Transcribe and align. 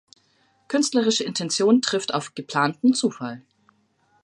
Künstlerische 0.67 1.23
Intention 1.25 1.83
trifft 1.83 2.11
auf 2.15 2.33
„geplanten“ 2.33 2.95
Zufall. 2.95 3.43